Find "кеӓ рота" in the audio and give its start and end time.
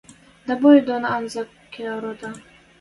1.73-2.31